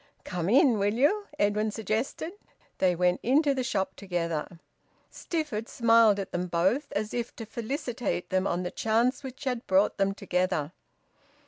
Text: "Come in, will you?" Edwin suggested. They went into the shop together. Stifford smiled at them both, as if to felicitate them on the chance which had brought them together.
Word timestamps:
"Come 0.23 0.49
in, 0.49 0.79
will 0.79 0.95
you?" 0.95 1.27
Edwin 1.37 1.69
suggested. 1.69 2.33
They 2.79 2.95
went 2.95 3.19
into 3.21 3.53
the 3.53 3.63
shop 3.63 3.95
together. 3.95 4.57
Stifford 5.11 5.69
smiled 5.69 6.17
at 6.19 6.31
them 6.31 6.47
both, 6.47 6.91
as 6.93 7.13
if 7.13 7.35
to 7.35 7.45
felicitate 7.45 8.31
them 8.31 8.47
on 8.47 8.63
the 8.63 8.71
chance 8.71 9.21
which 9.21 9.43
had 9.43 9.67
brought 9.67 9.97
them 9.99 10.15
together. 10.15 10.71